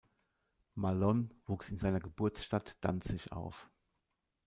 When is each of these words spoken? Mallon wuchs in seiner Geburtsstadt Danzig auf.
Mallon 0.73 1.29
wuchs 1.45 1.69
in 1.69 1.77
seiner 1.77 1.99
Geburtsstadt 1.99 2.75
Danzig 2.83 3.31
auf. 3.31 3.69